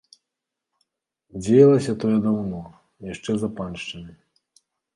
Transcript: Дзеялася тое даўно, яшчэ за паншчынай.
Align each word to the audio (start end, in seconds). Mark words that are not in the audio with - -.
Дзеялася 1.41 1.93
тое 2.05 2.15
даўно, 2.25 2.61
яшчэ 3.13 3.31
за 3.45 3.49
паншчынай. 3.61 4.15